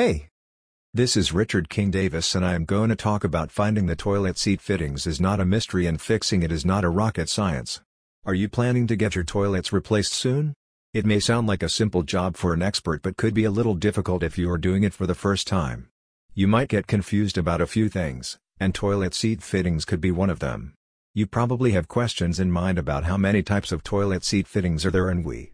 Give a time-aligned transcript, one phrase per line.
[0.00, 0.28] Hey!
[0.94, 4.38] This is Richard King Davis and I am going to talk about finding the toilet
[4.38, 7.82] seat fittings is not a mystery and fixing it is not a rocket science.
[8.24, 10.54] Are you planning to get your toilets replaced soon?
[10.94, 13.74] It may sound like a simple job for an expert but could be a little
[13.74, 15.90] difficult if you are doing it for the first time.
[16.32, 20.30] You might get confused about a few things, and toilet seat fittings could be one
[20.30, 20.72] of them.
[21.12, 24.90] You probably have questions in mind about how many types of toilet seat fittings are
[24.90, 25.48] there and we